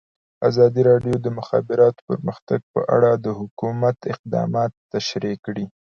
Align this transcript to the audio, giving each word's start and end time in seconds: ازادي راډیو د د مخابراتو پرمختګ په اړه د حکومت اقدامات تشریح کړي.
ازادي 0.49 0.81
راډیو 0.89 1.15
د 1.19 1.23
د 1.25 1.27
مخابراتو 1.39 2.01
پرمختګ 2.09 2.59
په 2.73 2.81
اړه 2.95 3.11
د 3.15 3.27
حکومت 3.39 3.97
اقدامات 4.13 4.71
تشریح 4.93 5.35
کړي. 5.45 5.65